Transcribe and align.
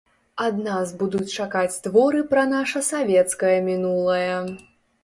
Ад 0.45 0.55
нас 0.67 0.93
будуць 1.01 1.35
чакаць 1.43 1.77
творы 1.89 2.25
пра 2.33 2.43
наша 2.57 2.85
савецкае 2.91 3.55
мінулае. 3.71 4.35